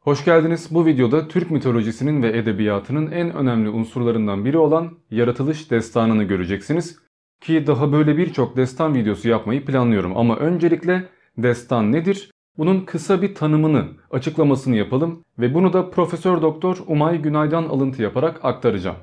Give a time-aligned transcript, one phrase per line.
[0.00, 0.68] Hoş geldiniz.
[0.70, 6.98] Bu videoda Türk mitolojisinin ve edebiyatının en önemli unsurlarından biri olan yaratılış destanını göreceksiniz.
[7.40, 11.08] Ki daha böyle birçok destan videosu yapmayı planlıyorum ama öncelikle
[11.38, 12.30] destan nedir?
[12.58, 18.44] Bunun kısa bir tanımını, açıklamasını yapalım ve bunu da Profesör Doktor Umay Günay'dan alıntı yaparak
[18.44, 18.96] aktaracağım.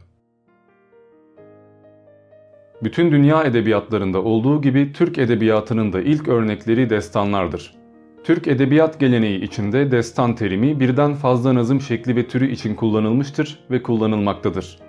[2.83, 7.76] Bütün dünya edebiyatlarında olduğu gibi Türk edebiyatının da ilk örnekleri destanlardır.
[8.27, 13.83] Türk edebiyat geleneği içinde destan terimi birden fazla nazım şekli ve türü için kullanılmıştır ve
[13.83, 14.79] kullanılmaktadır.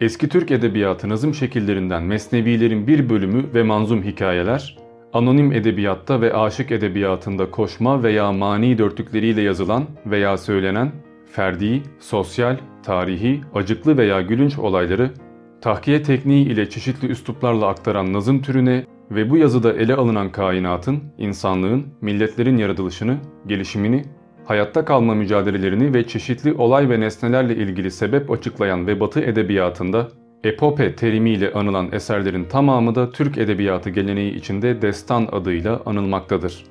[0.00, 4.78] Eski Türk edebiyatı nazım şekillerinden mesnevilerin bir bölümü ve manzum hikayeler,
[5.12, 10.92] anonim edebiyatta ve aşık edebiyatında koşma veya mani dörtlükleriyle yazılan veya söylenen,
[11.32, 15.10] ferdi, sosyal, tarihi, acıklı veya gülünç olayları,
[15.60, 21.86] tahkiye tekniği ile çeşitli üsluplarla aktaran nazım türüne ve bu yazıda ele alınan kainatın, insanlığın,
[22.00, 24.04] milletlerin yaratılışını, gelişimini,
[24.44, 30.08] hayatta kalma mücadelelerini ve çeşitli olay ve nesnelerle ilgili sebep açıklayan ve Batı edebiyatında
[30.44, 36.64] epope terimiyle anılan eserlerin tamamı da Türk edebiyatı geleneği içinde destan adıyla anılmaktadır.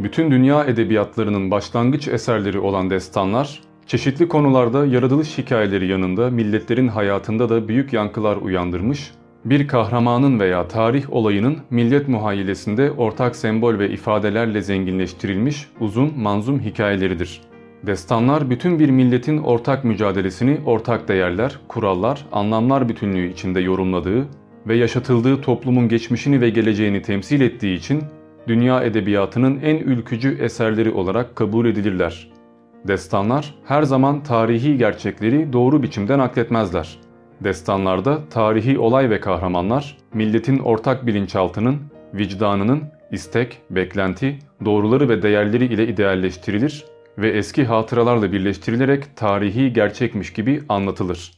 [0.00, 7.68] Bütün dünya edebiyatlarının başlangıç eserleri olan destanlar, çeşitli konularda yaratılış hikayeleri yanında milletlerin hayatında da
[7.68, 9.12] büyük yankılar uyandırmış
[9.50, 17.40] bir kahramanın veya tarih olayının millet muhayyilesinde ortak sembol ve ifadelerle zenginleştirilmiş uzun manzum hikayeleridir.
[17.82, 24.26] Destanlar bütün bir milletin ortak mücadelesini ortak değerler, kurallar, anlamlar bütünlüğü içinde yorumladığı
[24.66, 28.02] ve yaşatıldığı toplumun geçmişini ve geleceğini temsil ettiği için
[28.48, 32.28] dünya edebiyatının en ülkücü eserleri olarak kabul edilirler.
[32.88, 37.05] Destanlar her zaman tarihi gerçekleri doğru biçimde nakletmezler.
[37.44, 41.82] Destanlarda tarihi olay ve kahramanlar milletin ortak bilinçaltının,
[42.14, 46.84] vicdanının, istek, beklenti, doğruları ve değerleri ile idealleştirilir
[47.18, 51.32] ve eski hatıralarla birleştirilerek tarihi gerçekmiş gibi anlatılır.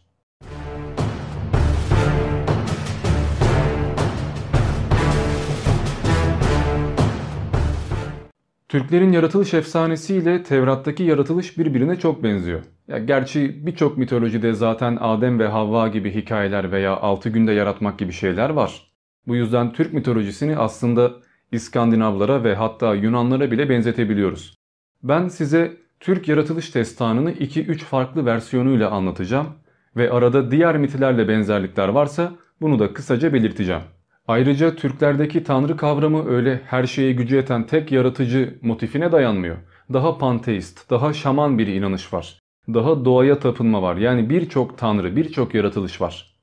[8.68, 12.60] Türklerin yaratılış efsanesiyle Tevrat'taki yaratılış birbirine çok benziyor.
[12.88, 18.12] Ya gerçi birçok mitolojide zaten Adem ve Havva gibi hikayeler veya 6 günde yaratmak gibi
[18.12, 18.92] şeyler var.
[19.26, 21.12] Bu yüzden Türk mitolojisini aslında
[21.52, 24.54] İskandinavlara ve hatta Yunanlara bile benzetebiliyoruz.
[25.02, 29.46] Ben size Türk yaratılış destanını 2-3 farklı versiyonuyla anlatacağım
[29.96, 33.82] ve arada diğer mitlerle benzerlikler varsa bunu da kısaca belirteceğim.
[34.28, 39.56] Ayrıca Türklerdeki tanrı kavramı öyle her şeye gücü yeten tek yaratıcı motifine dayanmıyor.
[39.92, 42.38] Daha panteist, daha şaman bir inanış var.
[42.74, 43.96] Daha doğaya tapınma var.
[43.96, 46.34] Yani birçok tanrı, birçok yaratılış var.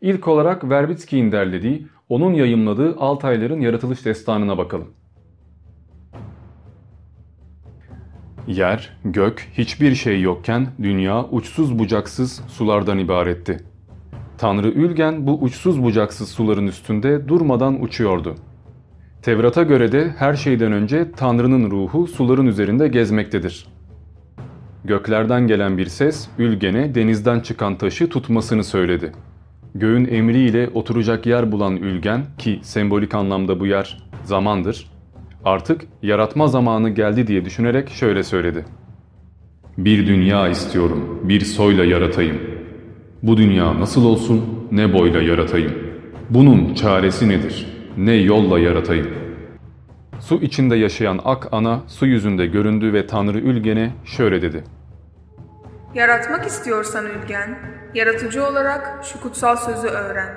[0.00, 4.88] İlk olarak Verbitski'nin derlediği, onun yayımladığı Altayların yaratılış destanına bakalım.
[8.46, 13.64] Yer, gök, hiçbir şey yokken dünya uçsuz bucaksız sulardan ibaretti.
[14.38, 18.34] Tanrı Ülgen bu uçsuz bucaksız suların üstünde durmadan uçuyordu.
[19.22, 23.66] Tevrat'a göre de her şeyden önce Tanrı'nın ruhu suların üzerinde gezmektedir.
[24.84, 29.12] Göklerden gelen bir ses Ülgen'e denizden çıkan taşı tutmasını söyledi.
[29.74, 34.86] Göğün emriyle oturacak yer bulan Ülgen ki sembolik anlamda bu yer zamandır,
[35.44, 38.64] artık yaratma zamanı geldi diye düşünerek şöyle söyledi.
[39.78, 42.60] Bir dünya istiyorum, bir soyla yaratayım.''
[43.22, 44.42] Bu dünya nasıl olsun
[44.72, 45.72] ne boyla yaratayım.
[46.30, 47.66] Bunun çaresi nedir?
[47.96, 49.06] Ne yolla yaratayım?
[50.20, 54.64] Su içinde yaşayan ak ana su yüzünde göründü ve Tanrı Ülgen'e şöyle dedi.
[55.94, 57.58] Yaratmak istiyorsan Ülgen,
[57.94, 60.36] yaratıcı olarak şu kutsal sözü öğren.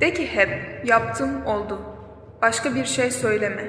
[0.00, 1.78] De ki hep, yaptım oldu.
[2.42, 3.64] Başka bir şey söyleme.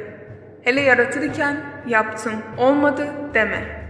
[0.63, 1.57] Hele yaratırken
[1.87, 3.85] yaptım olmadı deme.''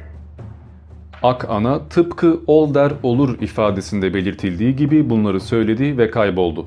[1.24, 6.66] Ak ana tıpkı ol der olur ifadesinde belirtildiği gibi bunları söyledi ve kayboldu.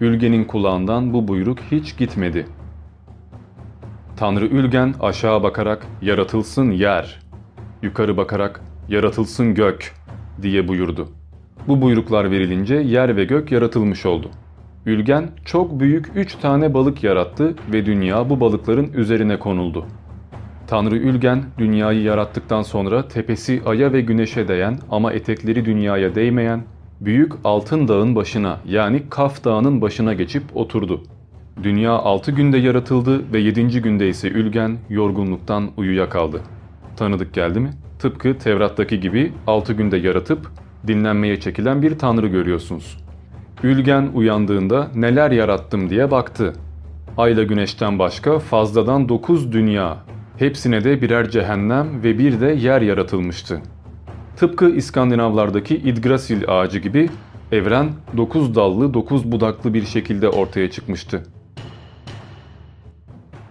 [0.00, 2.46] Ülgen'in kulağından bu buyruk hiç gitmedi.
[4.16, 7.20] Tanrı Ülgen aşağı bakarak yaratılsın yer,
[7.82, 9.94] yukarı bakarak yaratılsın gök
[10.42, 11.08] diye buyurdu.
[11.68, 14.30] Bu buyruklar verilince yer ve gök yaratılmış oldu.
[14.86, 19.86] Ülgen çok büyük üç tane balık yarattı ve dünya bu balıkların üzerine konuldu.
[20.66, 26.62] Tanrı Ülgen dünyayı yarattıktan sonra tepesi aya ve güneşe değen ama etekleri dünyaya değmeyen
[27.00, 31.02] büyük altın dağın başına yani Kaf dağının başına geçip oturdu.
[31.62, 33.80] Dünya 6 günde yaratıldı ve 7.
[33.82, 36.40] günde ise Ülgen yorgunluktan uyuyakaldı.
[36.96, 37.70] Tanıdık geldi mi?
[37.98, 40.50] Tıpkı Tevrat'taki gibi 6 günde yaratıp
[40.86, 42.98] dinlenmeye çekilen bir tanrı görüyorsunuz.
[43.62, 46.52] Ülgen uyandığında neler yarattım diye baktı.
[47.18, 49.96] Ayla güneşten başka fazladan 9 dünya
[50.38, 53.60] Hepsine de birer cehennem ve bir de yer yaratılmıştı.
[54.36, 57.08] Tıpkı İskandinavlardaki Yggdrasil ağacı gibi
[57.52, 61.22] evren dokuz dallı dokuz budaklı bir şekilde ortaya çıkmıştı.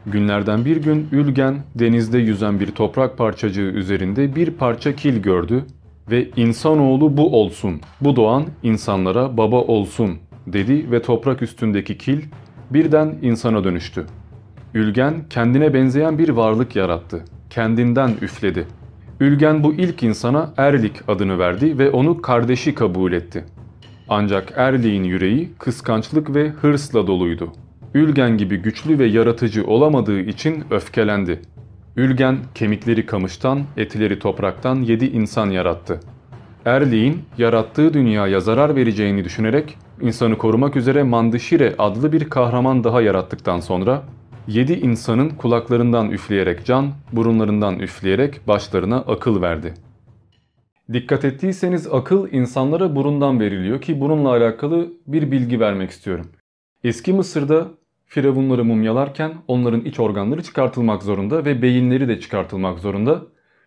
[0.05, 5.65] Günlerden bir gün Ülgen denizde yüzen bir toprak parçacığı üzerinde bir parça kil gördü
[6.11, 10.17] ve insanoğlu bu olsun, bu doğan insanlara baba olsun
[10.47, 12.21] dedi ve toprak üstündeki kil
[12.69, 14.05] birden insana dönüştü.
[14.73, 17.25] Ülgen kendine benzeyen bir varlık yarattı.
[17.49, 18.67] Kendinden üfledi.
[19.19, 23.45] Ülgen bu ilk insana Erlik adını verdi ve onu kardeşi kabul etti.
[24.09, 27.51] Ancak Erlik'in yüreği kıskançlık ve hırsla doluydu.
[27.93, 31.39] Ülgen gibi güçlü ve yaratıcı olamadığı için öfkelendi.
[31.95, 35.99] Ülgen kemikleri kamıştan, etleri topraktan yedi insan yarattı.
[36.65, 43.59] Erlik'in yarattığı dünyaya zarar vereceğini düşünerek insanı korumak üzere Mandişire adlı bir kahraman daha yarattıktan
[43.59, 44.03] sonra
[44.47, 49.73] yedi insanın kulaklarından üfleyerek can, burunlarından üfleyerek başlarına akıl verdi.
[50.93, 56.25] Dikkat ettiyseniz akıl insanlara burundan veriliyor ki bununla alakalı bir bilgi vermek istiyorum.
[56.83, 57.67] Eski Mısır'da
[58.13, 63.21] firavunları mumyalarken onların iç organları çıkartılmak zorunda ve beyinleri de çıkartılmak zorunda.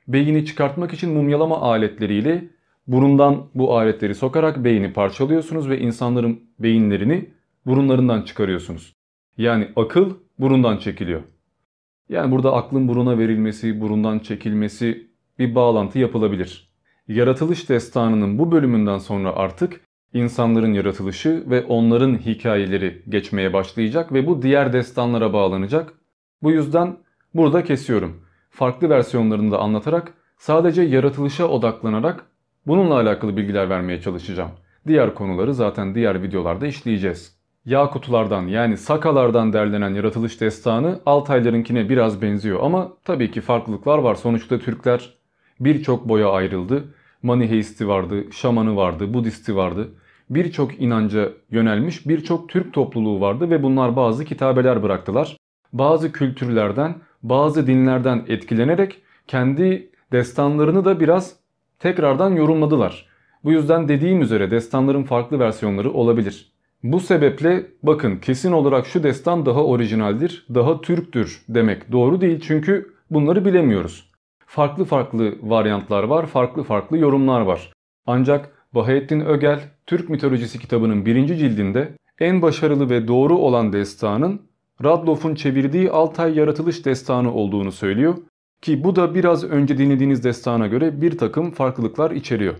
[0.08, 2.44] Beyni çıkartmak için mumyalama aletleriyle
[2.86, 7.30] burundan bu aletleri sokarak beyni parçalıyorsunuz ve insanların beyinlerini
[7.66, 8.92] burunlarından çıkarıyorsunuz.
[9.38, 11.22] Yani akıl burundan çekiliyor.
[12.08, 15.06] Yani burada aklın buruna verilmesi, burundan çekilmesi
[15.38, 16.70] bir bağlantı yapılabilir.
[17.08, 19.80] Yaratılış destanının bu bölümünden sonra artık
[20.16, 25.92] insanların yaratılışı ve onların hikayeleri geçmeye başlayacak ve bu diğer destanlara bağlanacak.
[26.42, 26.96] Bu yüzden
[27.34, 28.22] burada kesiyorum.
[28.50, 32.26] Farklı versiyonlarını da anlatarak sadece yaratılışa odaklanarak
[32.66, 34.50] bununla alakalı bilgiler vermeye çalışacağım.
[34.86, 37.36] Diğer konuları zaten diğer videolarda işleyeceğiz.
[37.64, 44.14] Yakutulardan yani Sakalardan derlenen yaratılış destanı Altaylarınkine biraz benziyor ama tabii ki farklılıklar var.
[44.14, 45.14] Sonuçta Türkler
[45.60, 46.84] birçok boya ayrıldı.
[47.22, 49.88] Maniheisti vardı, Şamanı vardı, Budisti vardı.
[50.30, 55.36] Birçok inanca yönelmiş birçok Türk topluluğu vardı ve bunlar bazı kitabeler bıraktılar.
[55.72, 61.36] Bazı kültürlerden, bazı dinlerden etkilenerek kendi destanlarını da biraz
[61.78, 63.06] tekrardan yorumladılar.
[63.44, 66.52] Bu yüzden dediğim üzere destanların farklı versiyonları olabilir.
[66.82, 72.94] Bu sebeple bakın kesin olarak şu destan daha orijinaldir, daha Türktür demek doğru değil çünkü
[73.10, 74.10] bunları bilemiyoruz.
[74.46, 77.72] Farklı farklı varyantlar var, farklı farklı yorumlar var.
[78.06, 84.42] Ancak Bahattin Ögel Türk mitolojisi kitabının birinci cildinde en başarılı ve doğru olan destanın
[84.84, 88.16] Radloff'un çevirdiği Altay Yaratılış Destanı olduğunu söylüyor
[88.62, 92.54] ki bu da biraz önce dinlediğiniz destana göre bir takım farklılıklar içeriyor.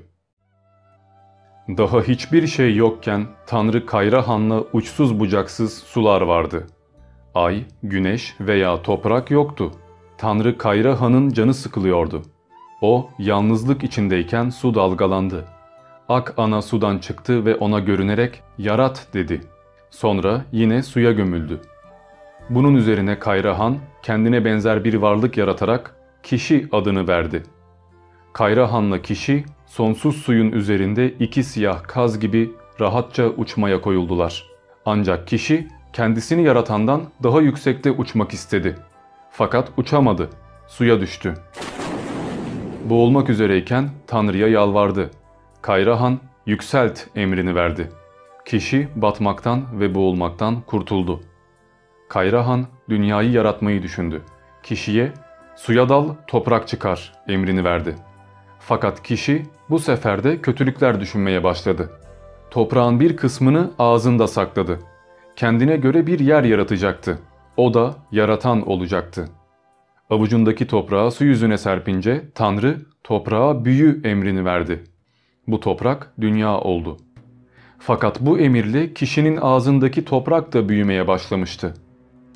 [1.68, 6.66] Daha hiçbir şey yokken Tanrı Kayra Han'la uçsuz bucaksız sular vardı.
[7.34, 9.72] Ay, güneş veya toprak yoktu.
[10.18, 12.22] Tanrı Kayra Han'ın canı sıkılıyordu.
[12.80, 15.55] O yalnızlık içindeyken su dalgalandı.
[16.08, 19.40] Ak ana sudan çıktı ve ona görünerek yarat dedi.
[19.90, 21.60] Sonra yine suya gömüldü.
[22.50, 27.42] Bunun üzerine Kayrahan kendine benzer bir varlık yaratarak kişi adını verdi.
[28.32, 34.46] Kayrahan'la kişi sonsuz suyun üzerinde iki siyah kaz gibi rahatça uçmaya koyuldular.
[34.84, 38.76] Ancak kişi kendisini yaratandan daha yüksekte uçmak istedi.
[39.30, 40.30] Fakat uçamadı.
[40.66, 41.34] Suya düştü.
[42.84, 45.10] Boğulmak üzereyken Tanrı'ya yalvardı.
[45.66, 47.88] Kayrahan yükselt emrini verdi.
[48.44, 51.20] Kişi batmaktan ve boğulmaktan kurtuldu.
[52.08, 54.22] Kayrahan dünyayı yaratmayı düşündü.
[54.62, 55.12] Kişiye
[55.56, 57.94] suya dal toprak çıkar emrini verdi.
[58.58, 61.90] Fakat kişi bu sefer de kötülükler düşünmeye başladı.
[62.50, 64.78] Toprağın bir kısmını ağzında sakladı.
[65.36, 67.18] Kendine göre bir yer yaratacaktı.
[67.56, 69.28] O da yaratan olacaktı.
[70.10, 74.84] Avucundaki toprağı su yüzüne serpince Tanrı toprağa büyü emrini verdi.
[75.48, 76.96] Bu toprak dünya oldu.
[77.78, 81.74] Fakat bu emirle kişinin ağzındaki toprak da büyümeye başlamıştı.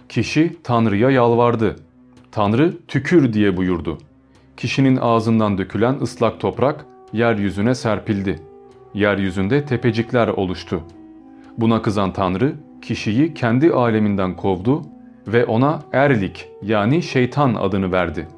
[0.08, 1.76] Kişi Tanrı'ya yalvardı.
[2.32, 3.98] Tanrı tükür diye buyurdu.
[4.56, 8.36] Kişinin ağzından dökülen ıslak toprak yeryüzüne serpildi.
[8.94, 10.80] Yeryüzünde tepecikler oluştu.
[11.58, 14.82] Buna kızan Tanrı kişiyi kendi aleminden kovdu
[15.26, 18.28] ve ona Erlik yani şeytan adını verdi.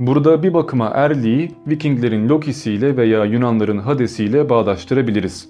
[0.00, 5.48] Burada bir bakıma Erlik'i Vikinglerin Loki'siyle veya Yunanların Hades'iyle bağdaştırabiliriz.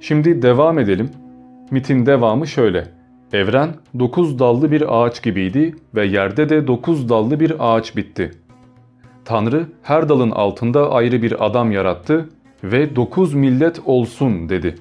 [0.00, 1.10] Şimdi devam edelim.
[1.70, 2.88] Mitin devamı şöyle.
[3.32, 8.30] Evren dokuz dallı bir ağaç gibiydi ve yerde de dokuz dallı bir ağaç bitti.
[9.24, 12.28] Tanrı her dalın altında ayrı bir adam yarattı
[12.64, 14.74] ve dokuz millet olsun dedi.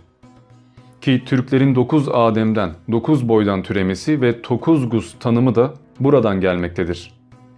[1.01, 7.14] Ki Türklerin dokuz Adem'den, dokuz boydan türemesi ve tokuzgus tanımı da buradan gelmektedir.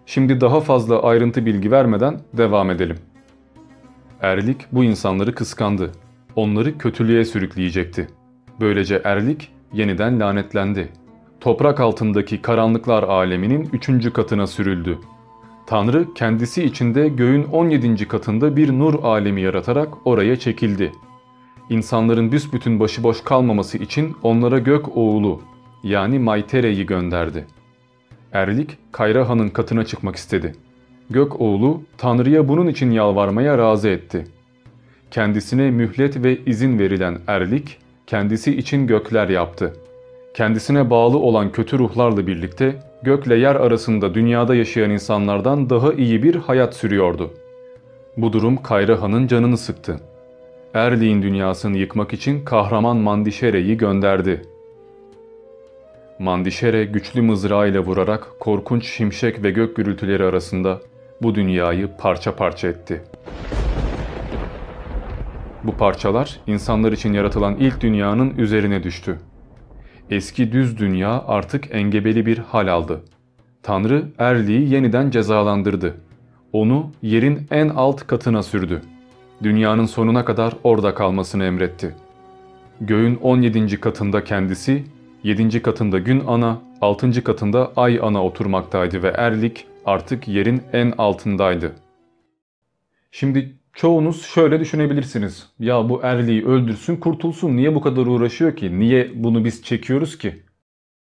[0.10, 2.98] Şimdi daha fazla ayrıntı bilgi vermeden devam edelim.
[4.22, 5.92] Erlik bu insanları kıskandı.
[6.36, 8.08] Onları kötülüğe sürükleyecekti.
[8.60, 10.90] Böylece Erlik yeniden lanetlendi.
[11.42, 14.98] Toprak altındaki karanlıklar aleminin üçüncü katına sürüldü.
[15.66, 18.08] Tanrı kendisi içinde göğün 17.
[18.08, 20.92] katında bir nur alemi yaratarak oraya çekildi.
[21.70, 25.42] İnsanların büsbütün başıboş kalmaması için onlara gök oğulu
[25.84, 27.46] yani Maytere'yi gönderdi.
[28.38, 30.56] Erlik Kayra Han'ın katına çıkmak istedi.
[31.10, 34.28] Gök oğlu Tanrı'ya bunun için yalvarmaya razı etti.
[35.12, 37.78] Kendisine mühlet ve izin verilen Erlik
[38.08, 39.74] kendisi için gökler yaptı.
[40.34, 46.36] Kendisine bağlı olan kötü ruhlarla birlikte gökle yer arasında dünyada yaşayan insanlardan daha iyi bir
[46.36, 47.34] hayat sürüyordu.
[48.18, 50.00] Bu durum Kayra Han'ın canını sıktı.
[50.74, 54.42] Erlik'in dünyasını yıkmak için kahraman Mandişere'yi gönderdi.
[56.20, 60.82] Mandişere güçlü mızrağıyla vurarak korkunç şimşek ve gök gürültüleri arasında
[61.22, 63.04] bu dünyayı parça parça etti.
[65.64, 69.20] Bu parçalar insanlar için yaratılan ilk dünyanın üzerine düştü.
[70.10, 73.02] Eski düz dünya artık engebeli bir hal aldı.
[73.64, 75.98] Tanrı Erli'yi yeniden cezalandırdı.
[76.54, 78.82] Onu yerin en alt katına sürdü.
[79.44, 81.96] Dünyanın sonuna kadar orada kalmasını emretti.
[82.82, 83.80] Göğün 17.
[83.80, 84.84] katında kendisi,
[85.24, 85.62] 7.
[85.62, 87.24] katında gün ana, 6.
[87.24, 91.76] katında ay ana oturmaktaydı ve Erlik artık yerin en altındaydı.
[93.12, 95.50] Şimdi çoğunuz şöyle düşünebilirsiniz.
[95.60, 98.80] Ya bu Erli'yi öldürsün kurtulsun niye bu kadar uğraşıyor ki?
[98.80, 100.44] Niye bunu biz çekiyoruz ki?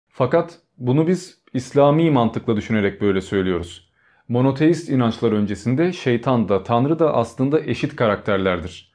[0.09, 3.91] Fakat bunu biz İslami mantıkla düşünerek böyle söylüyoruz.
[4.29, 8.90] Monoteist inançlar öncesinde şeytan da tanrı da aslında eşit karakterlerdir.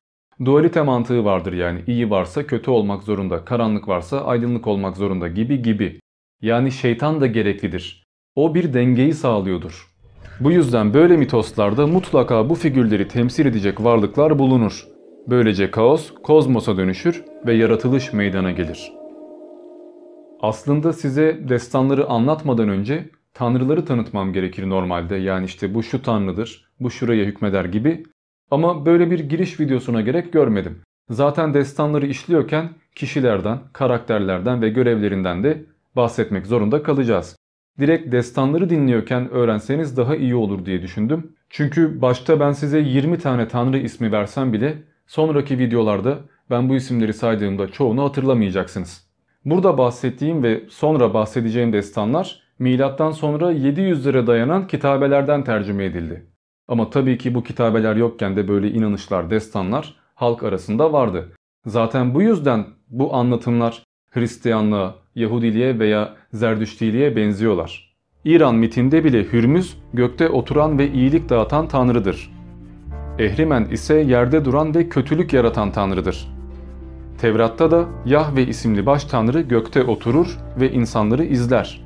[0.45, 5.61] Dualite mantığı vardır yani iyi varsa kötü olmak zorunda, karanlık varsa aydınlık olmak zorunda gibi
[5.61, 5.99] gibi.
[6.41, 8.03] Yani şeytan da gereklidir.
[8.35, 9.87] O bir dengeyi sağlıyordur.
[10.39, 14.87] Bu yüzden böyle mitoslarda mutlaka bu figürleri temsil edecek varlıklar bulunur.
[15.27, 18.91] Böylece kaos kozmosa dönüşür ve yaratılış meydana gelir.
[20.41, 25.15] Aslında size destanları anlatmadan önce tanrıları tanıtmam gerekir normalde.
[25.15, 28.03] Yani işte bu şu tanrıdır, bu şuraya hükmeder gibi.
[28.51, 30.81] Ama böyle bir giriş videosuna gerek görmedim.
[31.09, 37.35] Zaten destanları işliyorken kişilerden, karakterlerden ve görevlerinden de bahsetmek zorunda kalacağız.
[37.79, 41.31] Direkt destanları dinliyorken öğrenseniz daha iyi olur diye düşündüm.
[41.49, 47.13] Çünkü başta ben size 20 tane tanrı ismi versem bile sonraki videolarda ben bu isimleri
[47.13, 49.07] saydığımda çoğunu hatırlamayacaksınız.
[49.45, 56.34] Burada bahsettiğim ve sonra bahsedeceğim destanlar milattan sonra 700'lere dayanan kitabelerden tercüme edildi.
[56.67, 61.31] Ama tabii ki bu kitabeler yokken de böyle inanışlar, destanlar halk arasında vardı.
[61.65, 67.95] Zaten bu yüzden bu anlatımlar Hristiyanlığa, Yahudiliğe veya Zerdüştiliğe benziyorlar.
[68.25, 72.31] İran mitinde bile Hürmüz gökte oturan ve iyilik dağıtan tanrıdır.
[73.19, 76.27] Ehrimen ise yerde duran ve kötülük yaratan tanrıdır.
[77.17, 81.81] Tevrat'ta da Yahve isimli baş tanrı gökte oturur ve insanları izler.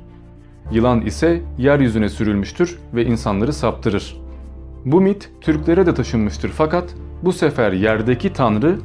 [0.72, 4.16] Yılan ise yeryüzüne sürülmüştür ve insanları saptırır.
[4.84, 8.78] Bu mit Türklere de taşınmıştır fakat bu sefer yerdeki tanrı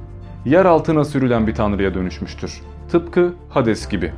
[0.45, 2.61] yer altına sürülen bir tanrıya dönüşmüştür.
[2.89, 4.13] Tıpkı Hades gibi.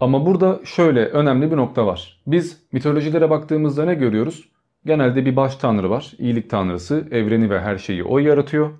[0.00, 2.22] Ama burada şöyle önemli bir nokta var.
[2.26, 4.48] Biz mitolojilere baktığımızda ne görüyoruz?
[4.86, 6.12] Genelde bir baş tanrı var.
[6.18, 8.70] İyilik tanrısı, evreni ve her şeyi o yaratıyor.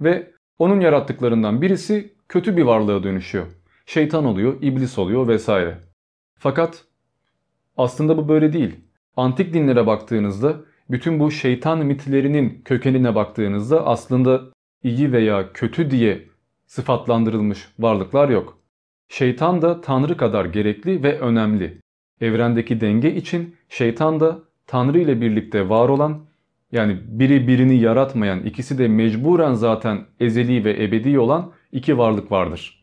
[0.00, 3.46] Ve onun yarattıklarından birisi kötü bir varlığa dönüşüyor.
[3.86, 5.78] Şeytan oluyor, iblis oluyor vesaire.
[6.38, 6.84] Fakat
[7.76, 8.80] aslında bu böyle değil.
[9.16, 10.56] Antik dinlere baktığınızda
[10.92, 14.42] bütün bu şeytan mitlerinin kökenine baktığınızda aslında
[14.82, 16.22] iyi veya kötü diye
[16.66, 18.58] sıfatlandırılmış varlıklar yok.
[19.08, 21.78] Şeytan da Tanrı kadar gerekli ve önemli.
[22.20, 26.20] Evrendeki denge için şeytan da Tanrı ile birlikte var olan
[26.72, 32.82] yani biri birini yaratmayan ikisi de mecburen zaten ezeli ve ebedi olan iki varlık vardır.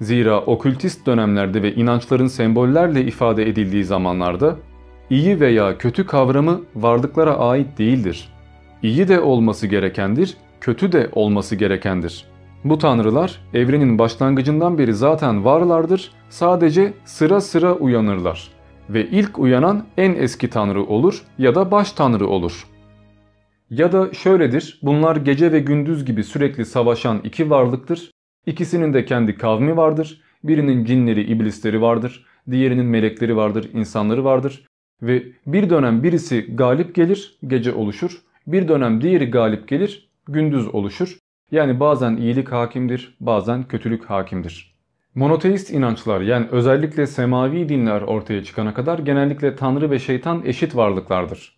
[0.00, 4.56] Zira okültist dönemlerde ve inançların sembollerle ifade edildiği zamanlarda
[5.10, 8.28] iyi veya kötü kavramı varlıklara ait değildir.
[8.82, 12.24] İyi de olması gerekendir, kötü de olması gerekendir.
[12.64, 18.48] Bu tanrılar evrenin başlangıcından beri zaten varlardır, sadece sıra sıra uyanırlar.
[18.90, 22.66] Ve ilk uyanan en eski tanrı olur ya da baş tanrı olur.
[23.70, 28.10] Ya da şöyledir, bunlar gece ve gündüz gibi sürekli savaşan iki varlıktır.
[28.46, 30.20] İkisinin de kendi kavmi vardır.
[30.44, 32.26] Birinin cinleri, iblisleri vardır.
[32.50, 34.66] Diğerinin melekleri vardır, insanları vardır.
[35.02, 38.22] Ve bir dönem birisi galip gelir, gece oluşur.
[38.46, 41.18] Bir dönem diğeri galip gelir, gündüz oluşur.
[41.50, 44.76] Yani bazen iyilik hakimdir, bazen kötülük hakimdir.
[45.14, 51.56] Monoteist inançlar yani özellikle semavi dinler ortaya çıkana kadar genellikle tanrı ve şeytan eşit varlıklardır.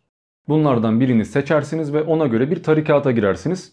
[0.49, 3.73] Bunlardan birini seçersiniz ve ona göre bir tarikata girersiniz.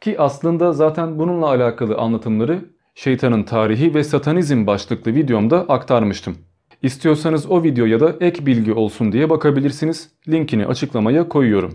[0.00, 2.64] Ki aslında zaten bununla alakalı anlatımları
[2.94, 6.36] Şeytanın Tarihi ve Satanizm başlıklı videomda aktarmıştım.
[6.82, 10.10] İstiyorsanız o videoya da ek bilgi olsun diye bakabilirsiniz.
[10.28, 11.74] Linkini açıklamaya koyuyorum.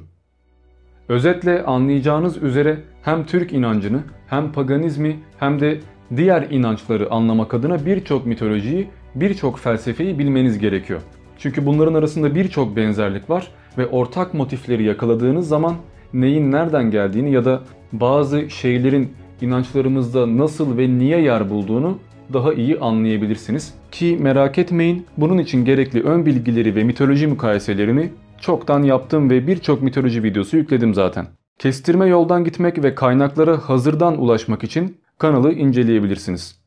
[1.10, 5.80] Özetle anlayacağınız üzere hem Türk inancını hem paganizmi hem de
[6.16, 11.02] diğer inançları anlamak adına birçok mitolojiyi, birçok felsefeyi bilmeniz gerekiyor.
[11.38, 13.48] Çünkü bunların arasında birçok benzerlik var
[13.78, 15.76] ve ortak motifleri yakaladığınız zaman
[16.14, 22.00] neyin nereden geldiğini ya da bazı şeylerin inançlarımızda nasıl ve niye yer bulduğunu
[22.34, 23.74] daha iyi anlayabilirsiniz.
[23.96, 28.12] Ki merak etmeyin bunun için gerekli ön bilgileri ve mitoloji mukayeselerini
[28.42, 31.28] çoktan yaptım ve birçok mitoloji videosu yükledim zaten.
[31.60, 36.62] Kestirme yoldan gitmek ve kaynaklara hazırdan ulaşmak için kanalı inceleyebilirsiniz.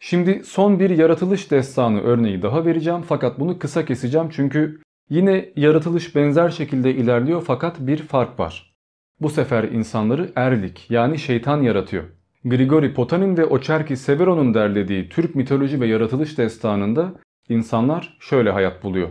[0.00, 6.16] Şimdi son bir yaratılış destanı örneği daha vereceğim fakat bunu kısa keseceğim çünkü yine yaratılış
[6.16, 8.76] benzer şekilde ilerliyor fakat bir fark var.
[9.20, 12.04] Bu sefer insanları erlik yani şeytan yaratıyor.
[12.44, 17.12] Grigori Potanin ve Oçerki Severo'nun derlediği Türk mitoloji ve yaratılış destanında
[17.48, 19.08] insanlar şöyle hayat buluyor.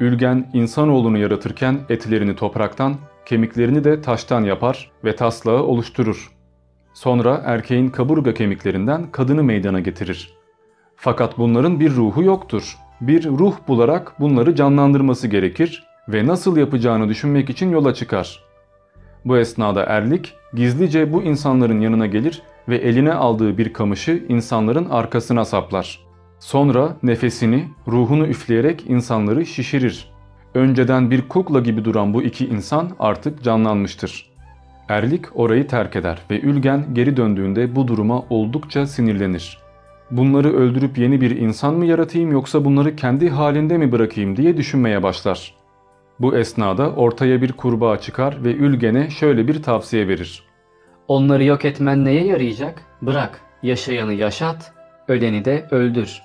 [0.00, 2.96] Ülgen insanoğlunu yaratırken etlerini topraktan,
[3.26, 6.32] kemiklerini de taştan yapar ve taslağı oluşturur.
[6.94, 10.34] Sonra erkeğin kaburga kemiklerinden kadını meydana getirir.
[10.96, 12.76] Fakat bunların bir ruhu yoktur.
[13.00, 18.45] Bir ruh bularak bunları canlandırması gerekir ve nasıl yapacağını düşünmek için yola çıkar.
[19.26, 25.44] Bu esnada erlik gizlice bu insanların yanına gelir ve eline aldığı bir kamışı insanların arkasına
[25.44, 26.00] saplar.
[26.38, 30.10] Sonra nefesini, ruhunu üfleyerek insanları şişirir.
[30.54, 34.30] Önceden bir kukla gibi duran bu iki insan artık canlanmıştır.
[34.88, 39.58] Erlik orayı terk eder ve Ülgen geri döndüğünde bu duruma oldukça sinirlenir.
[40.10, 45.02] Bunları öldürüp yeni bir insan mı yaratayım yoksa bunları kendi halinde mi bırakayım diye düşünmeye
[45.02, 45.54] başlar.
[46.20, 50.42] Bu esnada ortaya bir kurbağa çıkar ve Ülgen'e şöyle bir tavsiye verir.
[51.08, 52.82] Onları yok etmen neye yarayacak?
[53.02, 54.72] Bırak, yaşayanı yaşat,
[55.08, 56.22] öleni de öldür.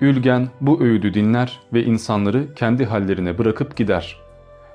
[0.00, 4.16] Ülgen bu öğüdü dinler ve insanları kendi hallerine bırakıp gider.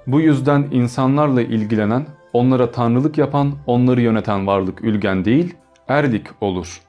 [0.07, 5.55] Bu yüzden insanlarla ilgilenen, onlara tanrılık yapan, onları yöneten varlık Ülgen değil,
[5.87, 6.81] Erlik olur.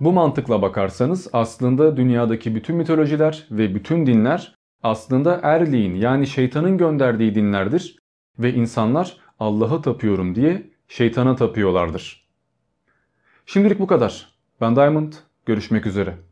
[0.00, 7.34] Bu mantıkla bakarsanız aslında dünyadaki bütün mitolojiler ve bütün dinler aslında Erlik'in yani şeytanın gönderdiği
[7.34, 7.98] dinlerdir
[8.38, 12.28] ve insanlar Allah'a tapıyorum diye şeytana tapıyorlardır.
[13.46, 14.28] Şimdilik bu kadar.
[14.60, 15.12] Ben Diamond,
[15.46, 16.29] görüşmek üzere.